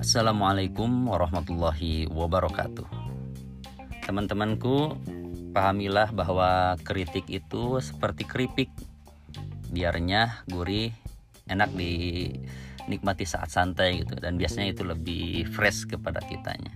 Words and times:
Assalamualaikum 0.00 1.04
warahmatullahi 1.04 2.08
wabarakatuh. 2.08 2.88
Teman-temanku, 4.08 4.96
pahamilah 5.52 6.08
bahwa 6.16 6.80
kritik 6.80 7.28
itu 7.28 7.76
seperti 7.84 8.24
keripik. 8.24 8.72
Biarnya 9.68 10.48
gurih, 10.48 10.96
enak 11.44 11.76
dinikmati 11.76 13.28
saat 13.28 13.52
santai 13.52 14.00
gitu 14.00 14.16
dan 14.16 14.40
biasanya 14.40 14.72
itu 14.72 14.88
lebih 14.88 15.44
fresh 15.52 15.84
kepada 15.84 16.24
kitanya. 16.24 16.72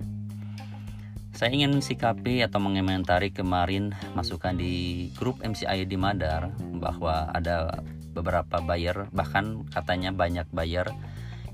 Saya 1.32 1.56
ingin 1.56 1.80
sikapi 1.80 2.44
atau 2.44 2.60
mengomentari 2.60 3.32
kemarin 3.32 3.96
masukan 4.12 4.60
di 4.60 5.08
grup 5.16 5.40
MCI 5.40 5.88
di 5.88 5.96
Madar 5.96 6.52
bahwa 6.76 7.32
ada 7.32 7.80
beberapa 8.12 8.60
buyer 8.60 9.08
bahkan 9.10 9.64
katanya 9.72 10.12
banyak 10.12 10.46
buyer 10.52 10.92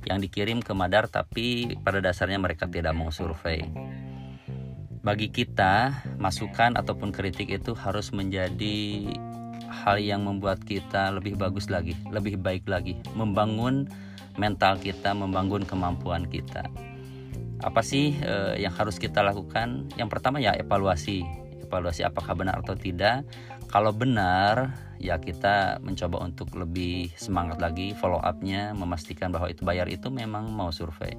yang 0.07 0.19
dikirim 0.23 0.63
ke 0.63 0.73
Madar 0.77 1.11
tapi 1.11 1.77
pada 1.83 1.99
dasarnya 1.99 2.39
mereka 2.39 2.71
tidak 2.71 2.95
mau 2.95 3.11
survei. 3.11 3.67
Bagi 4.99 5.31
kita, 5.33 6.05
masukan 6.21 6.77
ataupun 6.77 7.15
kritik 7.15 7.49
itu 7.49 7.73
harus 7.73 8.13
menjadi 8.13 9.09
hal 9.69 9.97
yang 10.03 10.27
membuat 10.27 10.65
kita 10.65 11.15
lebih 11.15 11.39
bagus 11.39 11.71
lagi, 11.73 11.97
lebih 12.11 12.37
baik 12.41 12.67
lagi, 12.67 12.99
membangun 13.15 13.89
mental 14.37 14.77
kita, 14.77 15.15
membangun 15.15 15.65
kemampuan 15.65 16.27
kita. 16.27 16.67
Apa 17.63 17.83
sih 17.83 18.15
eh, 18.21 18.55
yang 18.59 18.75
harus 18.75 18.99
kita 18.99 19.23
lakukan? 19.23 19.91
Yang 19.99 20.09
pertama 20.13 20.39
ya 20.39 20.55
evaluasi, 20.55 21.25
evaluasi 21.69 22.09
apakah 22.09 22.33
benar 22.33 22.65
atau 22.65 22.73
tidak. 22.73 23.29
Kalau 23.69 23.93
benar, 23.93 24.73
ya 24.99 25.17
kita 25.23 25.79
mencoba 25.79 26.27
untuk 26.27 26.51
lebih 26.59 27.15
semangat 27.15 27.63
lagi 27.63 27.95
follow 27.95 28.19
upnya 28.19 28.75
memastikan 28.75 29.31
bahwa 29.31 29.47
itu 29.47 29.63
bayar 29.63 29.87
itu 29.87 30.11
memang 30.11 30.51
mau 30.51 30.75
survei 30.75 31.15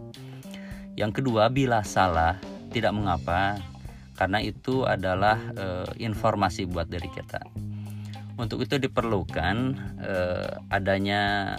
yang 1.00 1.16
kedua 1.16 1.48
bila 1.48 1.80
salah 1.88 2.36
tidak 2.76 2.92
mengapa 2.92 3.56
karena 4.20 4.44
itu 4.44 4.84
adalah 4.84 5.40
e, 5.56 5.66
informasi 6.04 6.68
buat 6.68 6.92
dari 6.92 7.08
kita 7.08 7.40
untuk 8.36 8.68
itu 8.68 8.76
diperlukan 8.76 9.56
e, 10.04 10.16
adanya 10.76 11.56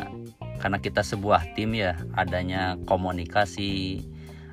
karena 0.61 0.77
kita 0.77 1.01
sebuah 1.01 1.57
tim 1.57 1.73
ya 1.73 1.97
adanya 2.20 2.77
komunikasi 2.84 4.05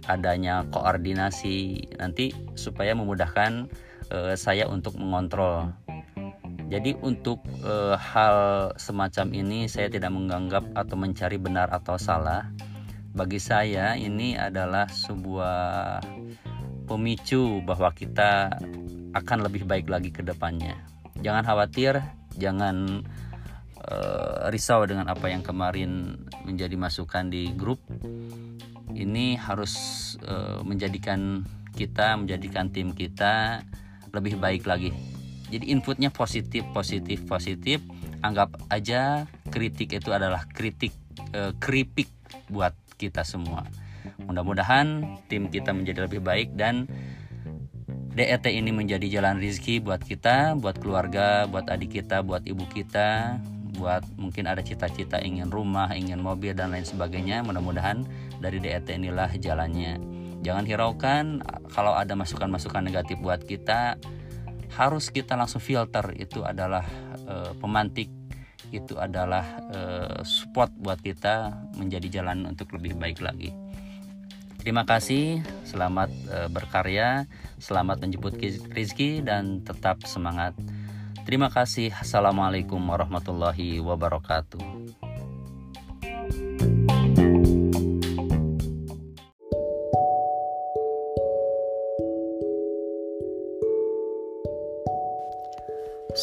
adanya 0.07 0.63
koordinasi 0.71 1.83
nanti 1.99 2.31
supaya 2.55 2.95
memudahkan 2.95 3.67
e, 4.11 4.33
saya 4.39 4.67
untuk 4.67 4.95
mengontrol 4.99 5.71
jadi 6.67 6.99
untuk 6.99 7.39
e, 7.63 7.95
hal 7.95 8.69
semacam 8.75 9.27
ini 9.31 9.71
saya 9.71 9.87
tidak 9.87 10.11
menganggap 10.11 10.67
atau 10.75 10.99
mencari 10.99 11.39
benar 11.39 11.71
atau 11.71 11.95
salah. 11.95 12.51
Bagi 13.15 13.39
saya 13.39 13.95
ini 13.95 14.35
adalah 14.35 14.91
sebuah 14.91 16.03
pemicu 16.85 17.63
bahwa 17.63 17.89
kita 17.95 18.51
akan 19.15 19.47
lebih 19.47 19.63
baik 19.63 19.87
lagi 19.87 20.11
ke 20.11 20.19
depannya. 20.27 20.75
Jangan 21.23 21.47
khawatir, 21.47 22.03
jangan 22.35 23.07
e, 23.87 23.97
risau 24.51 24.83
dengan 24.83 25.07
apa 25.07 25.31
yang 25.31 25.47
kemarin 25.47 26.19
menjadi 26.43 26.75
masukan 26.75 27.31
di 27.31 27.55
grup. 27.55 27.79
Ini 28.91 29.39
harus 29.39 29.73
e, 30.19 30.35
menjadikan 30.67 31.47
kita, 31.79 32.19
menjadikan 32.19 32.75
tim 32.75 32.91
kita 32.91 33.63
lebih 34.13 34.39
baik 34.39 34.67
lagi 34.67 34.93
jadi 35.47 35.65
inputnya 35.71 36.11
positif 36.11 36.63
positif 36.75 37.23
positif 37.25 37.79
anggap 38.23 38.55
aja 38.67 39.25
kritik 39.53 39.95
itu 39.95 40.09
adalah 40.11 40.43
kritik 40.51 40.91
e, 41.31 41.53
keripik 41.61 42.09
buat 42.51 42.75
kita 42.99 43.23
semua 43.23 43.63
mudah-mudahan 44.27 45.19
tim 45.31 45.47
kita 45.47 45.71
menjadi 45.71 46.07
lebih 46.07 46.23
baik 46.23 46.55
dan 46.55 46.87
DET 48.17 48.49
ini 48.49 48.73
menjadi 48.73 49.05
jalan 49.21 49.37
rizki 49.37 49.77
buat 49.77 50.01
kita, 50.01 50.57
buat 50.57 50.81
keluarga, 50.81 51.45
buat 51.45 51.69
adik 51.69 52.01
kita, 52.01 52.25
buat 52.25 52.49
ibu 52.49 52.65
kita, 52.65 53.37
buat 53.77 54.01
mungkin 54.17 54.49
ada 54.49 54.65
cita-cita 54.65 55.21
ingin 55.21 55.53
rumah, 55.53 55.93
ingin 55.93 56.17
mobil 56.17 56.57
dan 56.57 56.73
lain 56.73 56.81
sebagainya. 56.81 57.45
Mudah-mudahan 57.45 58.09
dari 58.41 58.57
DET 58.57 58.89
inilah 58.89 59.29
jalannya. 59.37 60.01
Jangan 60.45 60.65
hiraukan 60.65 61.25
kalau 61.73 61.97
ada 61.97 62.13
masukan-masukan 62.13 62.85
negatif 62.85 63.17
buat 63.19 63.41
kita, 63.43 63.97
harus 64.77 65.09
kita 65.09 65.33
langsung 65.33 65.63
filter 65.63 66.13
itu 66.15 66.45
adalah 66.45 66.85
uh, 67.25 67.51
pemantik 67.57 68.11
itu 68.67 68.99
adalah 68.99 69.63
uh, 69.71 70.19
support 70.27 70.75
buat 70.75 70.99
kita 70.99 71.55
menjadi 71.79 72.19
jalan 72.19 72.43
untuk 72.51 72.75
lebih 72.75 72.99
baik 72.99 73.23
lagi. 73.23 73.55
Terima 74.59 74.83
kasih, 74.83 75.39
selamat 75.63 76.11
uh, 76.27 76.49
berkarya, 76.51 77.23
selamat 77.55 78.03
menjemput 78.03 78.35
rezeki 78.75 79.23
dan 79.23 79.63
tetap 79.63 80.03
semangat. 80.03 80.51
Terima 81.23 81.51
kasih. 81.51 81.91
Assalamualaikum 81.91 82.79
warahmatullahi 82.79 83.79
wabarakatuh. 83.83 85.06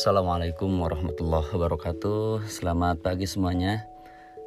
Assalamualaikum 0.04 0.84
warahmatullahi 0.84 1.48
wabarakatuh. 1.48 2.44
Selamat 2.44 3.00
pagi 3.00 3.24
semuanya. 3.24 3.88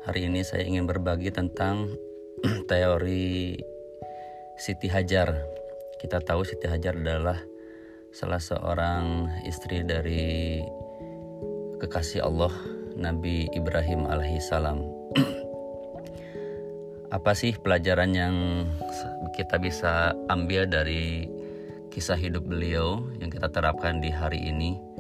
Hari 0.06 0.30
ini 0.30 0.46
saya 0.46 0.62
ingin 0.62 0.86
berbagi 0.86 1.34
tentang 1.34 1.98
teori 2.70 3.58
Siti 4.54 4.86
Hajar. 4.86 5.34
Kita 5.98 6.22
tahu 6.22 6.46
Siti 6.46 6.70
Hajar 6.70 7.02
adalah 7.02 7.42
salah 8.14 8.38
seorang 8.38 9.34
istri 9.50 9.82
dari 9.82 10.62
kekasih 11.82 12.22
Allah 12.22 12.54
Nabi 12.94 13.50
Ibrahim 13.50 14.06
alaihi 14.06 14.38
salam. 14.38 14.86
Apa 17.18 17.34
sih 17.34 17.58
pelajaran 17.58 18.14
yang 18.14 18.36
kita 19.34 19.58
bisa 19.58 20.14
ambil 20.30 20.70
dari 20.70 21.26
kisah 21.90 22.14
hidup 22.14 22.46
beliau 22.46 23.02
yang 23.18 23.34
kita 23.34 23.50
terapkan 23.50 23.98
di 23.98 24.14
hari 24.14 24.54
ini? 24.54 24.97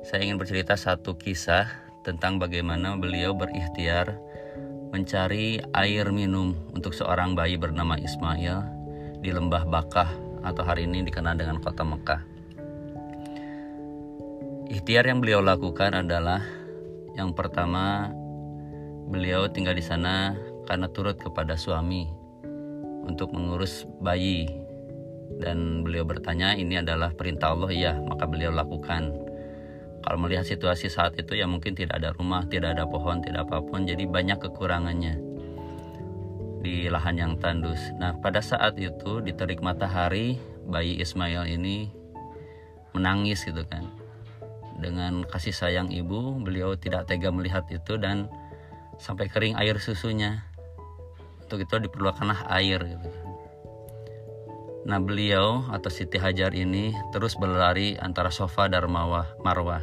Saya 0.00 0.24
ingin 0.24 0.40
bercerita 0.40 0.80
satu 0.80 1.12
kisah 1.20 1.68
tentang 2.00 2.40
bagaimana 2.40 2.96
beliau 2.96 3.36
berikhtiar 3.36 4.16
mencari 4.90 5.60
air 5.76 6.08
minum 6.08 6.56
untuk 6.72 6.96
seorang 6.96 7.36
bayi 7.36 7.60
bernama 7.60 8.00
Ismail 8.00 8.64
di 9.20 9.28
lembah 9.28 9.68
Bakah 9.68 10.10
atau 10.40 10.64
hari 10.64 10.88
ini 10.88 11.04
dikenal 11.04 11.36
dengan 11.36 11.60
kota 11.60 11.84
Mekah. 11.84 12.24
Ikhtiar 14.72 15.04
yang 15.04 15.20
beliau 15.20 15.44
lakukan 15.44 15.92
adalah 15.92 16.40
yang 17.12 17.36
pertama 17.36 18.08
beliau 19.12 19.52
tinggal 19.52 19.76
di 19.76 19.84
sana 19.84 20.32
karena 20.64 20.88
turut 20.88 21.20
kepada 21.20 21.60
suami 21.60 22.08
untuk 23.04 23.36
mengurus 23.36 23.84
bayi. 24.00 24.48
Dan 25.30 25.86
beliau 25.86 26.02
bertanya 26.02 26.58
ini 26.58 26.82
adalah 26.82 27.14
perintah 27.14 27.54
Allah 27.54 27.70
ya? 27.70 27.92
Maka 27.94 28.26
beliau 28.26 28.50
lakukan 28.50 29.29
kalau 30.00 30.16
melihat 30.16 30.48
situasi 30.48 30.88
saat 30.88 31.16
itu 31.20 31.36
ya 31.36 31.44
mungkin 31.44 31.76
tidak 31.76 32.00
ada 32.00 32.16
rumah, 32.16 32.48
tidak 32.48 32.76
ada 32.76 32.88
pohon, 32.88 33.20
tidak 33.20 33.48
apa 33.48 33.60
pun, 33.60 33.84
jadi 33.84 34.08
banyak 34.08 34.40
kekurangannya 34.40 35.20
di 36.60 36.88
lahan 36.92 37.16
yang 37.16 37.32
tandus. 37.40 37.80
Nah, 37.96 38.16
pada 38.20 38.44
saat 38.44 38.76
itu 38.76 39.24
di 39.24 39.32
terik 39.32 39.64
matahari, 39.64 40.36
bayi 40.68 41.00
Ismail 41.00 41.48
ini 41.48 41.88
menangis 42.92 43.44
gitu 43.48 43.64
kan. 43.64 43.88
Dengan 44.80 45.24
kasih 45.28 45.52
sayang 45.52 45.92
ibu, 45.92 46.40
beliau 46.40 46.76
tidak 46.76 47.08
tega 47.08 47.28
melihat 47.32 47.68
itu 47.68 48.00
dan 48.00 48.28
sampai 48.96 49.28
kering 49.28 49.56
air 49.56 49.76
susunya. 49.80 50.44
Untuk 51.44 51.64
itu 51.64 51.76
diperlukanlah 51.88 52.48
air 52.48 52.80
gitu 52.80 53.08
kan. 53.08 53.29
Nah 54.88 54.96
beliau 54.96 55.68
atau 55.68 55.92
Siti 55.92 56.16
Hajar 56.16 56.56
ini 56.56 56.94
terus 57.12 57.36
berlari 57.36 58.00
antara 58.00 58.32
sofa 58.32 58.64
dan 58.70 58.88
marwah. 58.88 59.82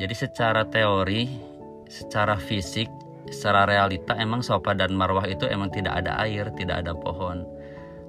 Jadi 0.00 0.14
secara 0.16 0.66
teori, 0.66 1.28
secara 1.86 2.34
fisik, 2.34 2.88
secara 3.30 3.68
realita 3.68 4.16
emang 4.18 4.42
sofa 4.42 4.74
dan 4.74 4.96
marwah 4.96 5.28
itu 5.28 5.46
emang 5.46 5.70
tidak 5.70 6.02
ada 6.02 6.18
air, 6.24 6.50
tidak 6.58 6.82
ada 6.82 6.96
pohon. 6.96 7.46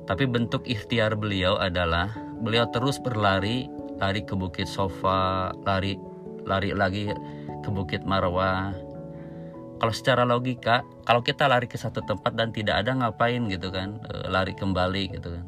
Tapi 0.09 0.25
bentuk 0.25 0.65
ikhtiar 0.65 1.13
beliau 1.13 1.61
adalah 1.61 2.09
beliau 2.41 2.65
terus 2.73 2.97
berlari, 2.97 3.69
lari 4.01 4.25
ke 4.25 4.33
bukit 4.33 4.65
sofa, 4.65 5.53
lari 5.61 5.99
lari 6.47 6.73
lagi 6.73 7.13
ke 7.61 7.69
bukit 7.69 8.01
marwah, 8.01 8.73
kalau 9.81 9.89
secara 9.89 10.21
logika 10.29 10.85
kalau 11.09 11.25
kita 11.25 11.49
lari 11.49 11.65
ke 11.65 11.73
satu 11.73 12.05
tempat 12.05 12.37
dan 12.37 12.53
tidak 12.53 12.85
ada 12.85 12.93
ngapain 12.93 13.41
gitu 13.49 13.73
kan? 13.73 13.97
E, 14.05 14.29
lari 14.29 14.53
kembali 14.53 15.17
gitu 15.17 15.33
kan. 15.33 15.45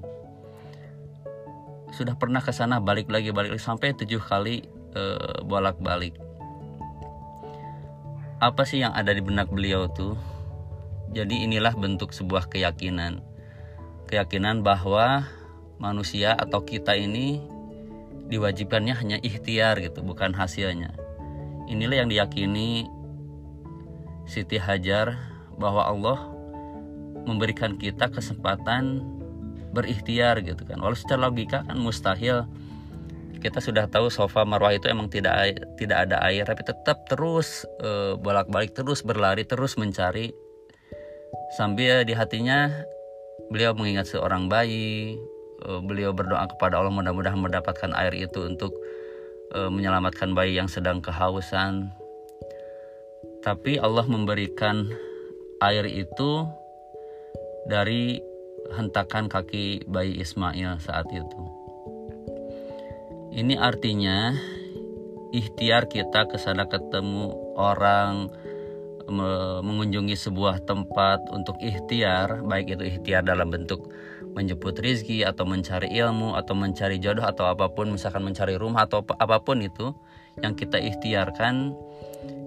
Sudah 1.93 2.17
pernah 2.17 2.41
ke 2.41 2.49
sana 2.49 2.81
balik 2.81 3.13
lagi 3.13 3.29
balik 3.29 3.53
lagi 3.53 3.61
sampai 3.61 3.93
tujuh 3.93 4.17
kali 4.17 4.65
e, 4.97 5.03
bolak 5.45 5.77
balik 5.77 6.17
apa 8.43 8.67
sih 8.67 8.83
yang 8.83 8.91
ada 8.91 9.15
di 9.15 9.23
benak 9.23 9.47
beliau 9.47 9.87
tuh? 9.87 10.19
Jadi 11.15 11.47
inilah 11.47 11.71
bentuk 11.79 12.11
sebuah 12.11 12.51
keyakinan. 12.51 13.23
Keyakinan 14.11 14.67
bahwa 14.67 15.31
manusia 15.79 16.35
atau 16.35 16.59
kita 16.67 16.91
ini 16.91 17.39
diwajibkannya 18.27 18.99
hanya 18.99 19.17
ikhtiar 19.23 19.79
gitu 19.79 20.03
bukan 20.03 20.35
hasilnya. 20.35 20.91
Inilah 21.71 22.03
yang 22.03 22.11
diyakini 22.11 22.83
Siti 24.23 24.55
Hajar 24.55 25.19
bahwa 25.59 25.83
Allah 25.85 26.19
memberikan 27.23 27.79
kita 27.79 28.11
kesempatan 28.11 29.03
berikhtiar 29.73 30.43
gitu 30.45 30.63
kan. 30.63 30.77
Walau 30.79 30.95
secara 30.95 31.27
logika 31.27 31.65
kan 31.65 31.79
mustahil. 31.79 32.45
Kita 33.43 33.59
sudah 33.59 33.91
tahu 33.91 34.07
sofa 34.07 34.47
marwah 34.47 34.71
itu 34.71 34.87
emang 34.87 35.11
tidak 35.11 35.59
tidak 35.75 36.07
ada 36.07 36.23
air 36.23 36.47
tapi 36.47 36.63
tetap 36.63 37.03
terus 37.11 37.67
e, 37.83 38.15
bolak-balik 38.15 38.71
terus 38.71 39.03
berlari 39.03 39.43
terus 39.43 39.75
mencari. 39.75 40.31
Sambil 41.59 42.07
di 42.07 42.15
hatinya 42.15 42.71
beliau 43.51 43.75
mengingat 43.75 44.07
seorang 44.07 44.47
bayi 44.47 45.19
e, 45.59 45.69
beliau 45.83 46.15
berdoa 46.15 46.47
kepada 46.55 46.79
Allah 46.79 46.93
mudah-mudahan 46.95 47.35
mendapatkan 47.35 47.91
air 47.99 48.15
itu 48.15 48.47
untuk 48.47 48.71
e, 49.51 49.67
menyelamatkan 49.67 50.31
bayi 50.31 50.55
yang 50.55 50.71
sedang 50.71 51.03
kehausan 51.03 51.91
tapi 53.43 53.75
Allah 53.75 54.07
memberikan 54.07 54.87
air 55.59 55.83
itu 55.83 56.47
dari 57.67 58.23
hentakan 58.71 59.27
kaki 59.27 59.83
bayi 59.91 60.17
Ismail 60.23 60.79
saat 60.79 61.07
itu. 61.11 61.41
Ini 63.35 63.59
artinya 63.59 64.31
ikhtiar 65.35 65.91
kita 65.91 66.31
ke 66.31 66.39
sana 66.39 66.71
ketemu 66.71 67.35
orang 67.59 68.31
mengunjungi 69.59 70.15
sebuah 70.15 70.63
tempat 70.63 71.27
untuk 71.35 71.59
ikhtiar, 71.59 72.39
baik 72.47 72.79
itu 72.79 72.83
ikhtiar 72.87 73.27
dalam 73.27 73.51
bentuk 73.51 73.91
menjemput 74.31 74.79
rizki 74.79 75.27
atau 75.27 75.43
mencari 75.43 75.91
ilmu 75.91 76.39
atau 76.39 76.55
mencari 76.55 76.97
jodoh 77.03 77.27
atau 77.27 77.51
apa 77.51 77.67
pun, 77.69 77.91
misalkan 77.91 78.23
mencari 78.23 78.55
rumah 78.55 78.87
atau 78.87 79.03
apa 79.03 79.43
pun 79.43 79.59
itu 79.59 79.91
yang 80.39 80.55
kita 80.55 80.79
ikhtiarkan, 80.79 81.75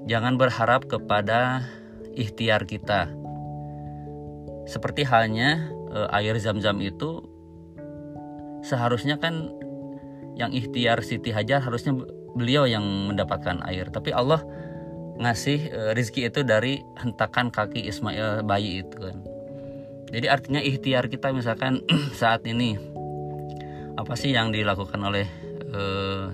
jangan 0.07 0.39
berharap 0.39 0.87
kepada 0.87 1.67
ikhtiar 2.15 2.65
kita. 2.65 3.11
Seperti 4.67 5.07
halnya 5.07 5.71
eh, 5.95 6.17
air 6.23 6.35
zam-zam 6.39 6.79
itu 6.83 7.23
seharusnya 8.67 9.19
kan 9.23 9.51
yang 10.37 10.51
ikhtiar 10.53 11.01
Siti 11.07 11.31
Hajar 11.31 11.63
harusnya 11.63 11.97
beliau 12.37 12.69
yang 12.69 12.85
mendapatkan 12.85 13.63
air. 13.65 13.89
Tapi 13.89 14.13
Allah 14.13 14.45
ngasih 15.17 15.73
uh, 15.73 15.93
rizki 15.97 16.29
itu 16.29 16.45
dari 16.45 16.85
hentakan 17.01 17.49
kaki 17.49 17.89
Ismail 17.89 18.45
bayi 18.45 18.85
itu 18.85 18.97
kan. 19.01 19.17
Jadi 20.13 20.27
artinya 20.29 20.61
ikhtiar 20.61 21.09
kita 21.09 21.33
misalkan 21.33 21.81
saat 22.21 22.45
ini 22.45 22.77
apa 23.97 24.13
sih 24.13 24.37
yang 24.37 24.53
dilakukan 24.53 25.01
oleh 25.01 25.25
uh, 25.73 26.29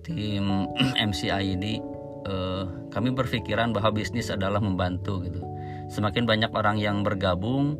tim 0.00 0.64
uh, 0.72 1.95
eh, 2.26 2.64
kami 2.90 3.14
berpikiran 3.14 3.70
bahwa 3.70 3.94
bisnis 3.94 4.28
adalah 4.28 4.58
membantu 4.58 5.22
gitu. 5.22 5.40
Semakin 5.86 6.26
banyak 6.26 6.50
orang 6.50 6.82
yang 6.82 7.06
bergabung 7.06 7.78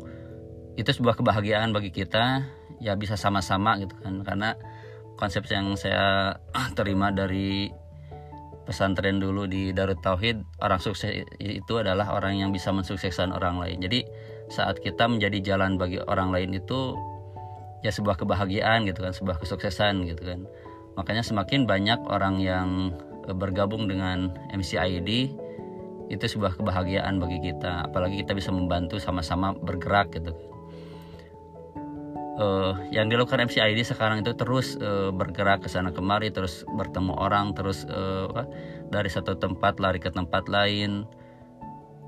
itu 0.79 0.87
sebuah 0.87 1.19
kebahagiaan 1.19 1.75
bagi 1.75 1.91
kita 1.91 2.47
ya 2.79 2.95
bisa 2.95 3.19
sama-sama 3.19 3.75
gitu 3.83 3.93
kan. 3.99 4.23
Karena 4.23 4.55
konsep 5.19 5.43
yang 5.51 5.75
saya 5.75 6.37
terima 6.77 7.11
dari 7.11 7.67
pesantren 8.67 9.23
dulu 9.23 9.47
di 9.47 9.71
Darut 9.71 10.03
Tauhid 10.03 10.59
orang 10.59 10.83
sukses 10.83 11.23
itu 11.39 11.73
adalah 11.79 12.11
orang 12.11 12.43
yang 12.43 12.51
bisa 12.51 12.75
mensukseskan 12.75 13.31
orang 13.31 13.63
lain. 13.63 13.79
Jadi 13.79 14.03
saat 14.51 14.83
kita 14.83 15.07
menjadi 15.07 15.55
jalan 15.55 15.79
bagi 15.79 15.99
orang 16.03 16.35
lain 16.35 16.55
itu 16.55 16.95
ya 17.79 17.91
sebuah 17.95 18.19
kebahagiaan 18.19 18.83
gitu 18.83 18.99
kan 19.03 19.15
sebuah 19.15 19.39
kesuksesan 19.39 20.03
gitu 20.11 20.23
kan. 20.23 20.43
Makanya 20.99 21.23
semakin 21.23 21.63
banyak 21.63 21.99
orang 22.11 22.43
yang 22.43 22.91
bergabung 23.35 23.91
dengan 23.91 24.31
MCID 24.55 25.35
itu 26.07 26.23
sebuah 26.23 26.55
kebahagiaan 26.59 27.19
bagi 27.19 27.39
kita. 27.43 27.87
Apalagi 27.91 28.23
kita 28.23 28.31
bisa 28.31 28.51
membantu 28.51 28.99
sama-sama 28.99 29.51
bergerak 29.55 30.15
gitu. 30.15 30.31
Uh, 32.37 32.77
yang 32.93 33.09
dilakukan 33.09 33.49
MCID 33.49 33.81
sekarang 33.81 34.21
itu 34.21 34.29
terus 34.37 34.77
uh, 34.77 35.09
bergerak 35.09 35.65
ke 35.65 35.69
sana 35.73 35.89
kemari 35.89 36.29
terus 36.29 36.61
bertemu 36.69 37.17
orang 37.17 37.57
terus 37.57 37.81
uh, 37.89 38.29
dari 38.93 39.09
satu 39.09 39.33
tempat 39.35 39.81
lari 39.81 39.97
ke 39.97 40.13
tempat 40.13 40.45
lain. 40.47 41.03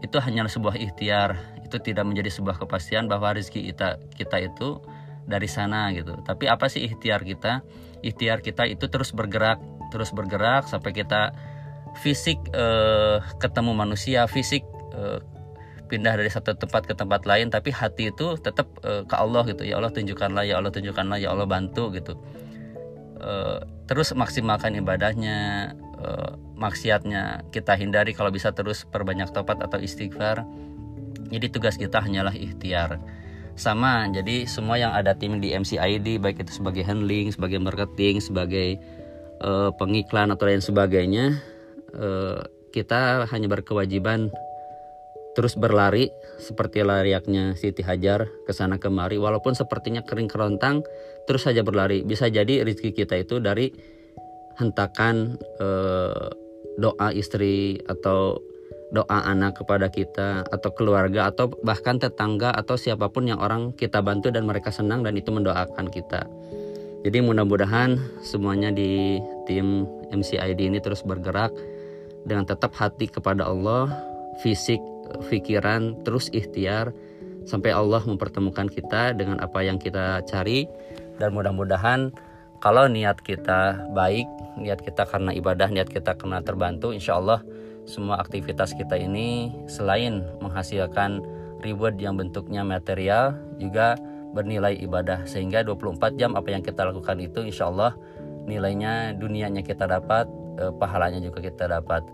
Itu 0.06 0.22
hanya 0.22 0.46
sebuah 0.48 0.78
ikhtiar. 0.78 1.36
Itu 1.66 1.82
tidak 1.82 2.06
menjadi 2.08 2.30
sebuah 2.30 2.62
kepastian 2.62 3.10
bahwa 3.10 3.36
rezeki 3.36 3.74
kita 3.74 3.98
kita 4.16 4.38
itu 4.46 4.80
dari 5.26 5.50
sana 5.50 5.90
gitu. 5.98 6.14
Tapi 6.24 6.46
apa 6.46 6.70
sih 6.70 6.86
ikhtiar 6.86 7.26
kita? 7.26 7.66
Ikhtiar 8.06 8.40
kita 8.46 8.70
itu 8.70 8.86
terus 8.88 9.12
bergerak 9.12 9.60
terus 9.90 10.14
bergerak 10.14 10.70
sampai 10.70 10.94
kita 10.94 11.34
fisik 11.98 12.38
uh, 12.54 13.20
ketemu 13.42 13.74
manusia 13.74 14.30
fisik 14.30 14.62
uh, 14.94 15.20
pindah 15.90 16.22
dari 16.22 16.30
satu 16.30 16.54
tempat 16.54 16.86
ke 16.86 16.94
tempat 16.94 17.26
lain 17.26 17.50
tapi 17.50 17.74
hati 17.74 18.14
itu 18.14 18.38
tetap 18.38 18.70
uh, 18.86 19.02
ke 19.10 19.16
Allah 19.18 19.44
gitu. 19.50 19.66
Ya 19.66 19.82
Allah 19.82 19.90
tunjukkanlah 19.90 20.46
ya 20.46 20.62
Allah 20.62 20.70
tunjukkanlah 20.70 21.18
ya 21.18 21.34
Allah 21.34 21.50
bantu 21.50 21.94
gitu. 21.94 22.18
Terus 23.84 24.16
maksimalkan 24.16 24.80
ibadahnya 24.80 25.76
maksiatnya 26.56 27.52
kita 27.52 27.76
hindari 27.76 28.16
kalau 28.16 28.32
bisa 28.32 28.56
terus 28.56 28.88
perbanyak 28.88 29.28
topat 29.36 29.60
atau 29.60 29.76
istighfar. 29.76 30.48
Jadi 31.28 31.52
tugas 31.52 31.76
kita 31.76 32.00
hanyalah 32.00 32.32
ikhtiar. 32.32 32.96
Sama 33.60 34.08
jadi 34.08 34.48
semua 34.48 34.80
yang 34.80 34.96
ada 34.96 35.20
tim 35.20 35.44
di 35.44 35.52
MCID 35.52 36.24
baik 36.24 36.48
itu 36.48 36.64
sebagai 36.64 36.80
handling 36.88 37.28
sebagai 37.36 37.60
marketing 37.60 38.24
sebagai 38.24 38.80
uh, 39.44 39.72
pengiklan 39.76 40.32
atau 40.32 40.46
lain 40.48 40.64
sebagainya 40.64 41.40
uh, 41.96 42.44
kita 42.70 43.26
hanya 43.28 43.48
berkewajiban 43.50 44.30
terus 45.38 45.56
berlari 45.56 46.12
seperti 46.42 46.84
lariaknya 46.84 47.56
Siti 47.56 47.80
Hajar 47.80 48.28
ke 48.44 48.52
sana 48.52 48.76
kemari 48.82 49.16
walaupun 49.16 49.56
sepertinya 49.56 50.04
kering 50.04 50.28
kerontang 50.28 50.84
terus 51.30 51.46
saja 51.46 51.64
berlari 51.64 52.02
bisa 52.04 52.28
jadi 52.28 52.66
rezeki 52.66 52.92
kita 52.92 53.16
itu 53.24 53.40
dari 53.40 53.72
hentakan 54.60 55.40
eh, 55.64 56.28
doa 56.76 57.08
istri 57.16 57.80
atau 57.88 58.44
doa 58.90 59.20
anak 59.30 59.62
kepada 59.62 59.88
kita 59.88 60.44
atau 60.50 60.70
keluarga 60.74 61.30
atau 61.30 61.54
bahkan 61.62 62.02
tetangga 62.02 62.52
atau 62.52 62.76
siapa 62.76 63.08
pun 63.08 63.30
yang 63.30 63.40
orang 63.40 63.72
kita 63.78 64.02
bantu 64.02 64.34
dan 64.34 64.50
mereka 64.50 64.74
senang 64.74 65.06
dan 65.06 65.16
itu 65.16 65.30
mendoakan 65.30 65.88
kita. 65.88 66.26
Jadi 67.00 67.24
mudah-mudahan 67.24 67.96
semuanya 68.20 68.76
di 68.76 69.24
tim 69.48 69.88
MCID 70.12 70.60
ini 70.60 70.84
terus 70.84 71.00
bergerak 71.00 71.56
dengan 72.28 72.44
tetap 72.44 72.76
hati 72.76 73.08
kepada 73.08 73.48
Allah, 73.48 73.88
fisik 74.44 74.84
pikiran, 75.32 76.04
terus 76.04 76.28
ikhtiar 76.36 76.92
sampai 77.48 77.72
Allah 77.72 78.04
mempertemukan 78.04 78.68
kita 78.68 79.16
dengan 79.16 79.40
apa 79.40 79.64
yang 79.64 79.80
kita 79.80 80.28
cari. 80.28 80.68
Dan 81.16 81.32
mudah-mudahan 81.32 82.12
kalau 82.60 82.92
niat 82.92 83.24
kita 83.24 83.90
baik, 83.96 84.28
niat 84.60 84.84
kita 84.84 85.08
karena 85.08 85.32
ibadah, 85.32 85.72
niat 85.72 85.88
kita 85.88 86.20
karena 86.20 86.44
terbantu, 86.44 86.92
insya 86.92 87.16
Allah 87.16 87.40
semua 87.88 88.20
aktivitas 88.20 88.76
kita 88.76 89.00
ini 89.00 89.56
selain 89.72 90.28
menghasilkan 90.44 91.24
reward 91.64 91.96
yang 91.96 92.20
bentuknya 92.20 92.62
material 92.68 93.40
juga 93.56 93.96
bernilai 94.34 94.78
ibadah 94.80 95.26
sehingga 95.26 95.66
24 95.66 96.20
jam 96.20 96.38
apa 96.38 96.54
yang 96.54 96.62
kita 96.62 96.86
lakukan 96.86 97.18
itu 97.18 97.42
insya 97.46 97.70
Allah 97.70 97.98
nilainya 98.46 99.18
dunianya 99.18 99.66
kita 99.66 99.90
dapat 99.90 100.30
eh, 100.62 100.74
pahalanya 100.78 101.22
juga 101.22 101.42
kita 101.42 101.66
dapat 101.70 102.06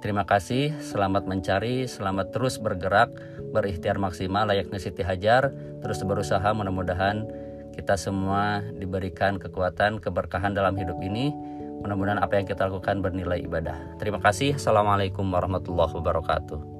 Terima 0.00 0.24
kasih, 0.24 0.72
selamat 0.80 1.28
mencari, 1.28 1.84
selamat 1.84 2.32
terus 2.32 2.56
bergerak, 2.56 3.12
berikhtiar 3.52 4.00
maksimal 4.00 4.48
layaknya 4.48 4.80
Siti 4.80 5.04
Hajar, 5.04 5.52
terus 5.84 6.00
berusaha 6.00 6.56
mudah-mudahan 6.56 7.28
kita 7.76 8.00
semua 8.00 8.64
diberikan 8.80 9.36
kekuatan, 9.36 10.00
keberkahan 10.00 10.56
dalam 10.56 10.72
hidup 10.80 10.96
ini. 11.04 11.36
Mudah-mudahan 11.84 12.20
apa 12.20 12.40
yang 12.40 12.48
kita 12.48 12.72
lakukan 12.72 13.04
bernilai 13.04 13.44
ibadah. 13.44 14.00
Terima 14.00 14.24
kasih. 14.24 14.56
Assalamualaikum 14.56 15.28
warahmatullahi 15.28 15.92
wabarakatuh. 15.92 16.79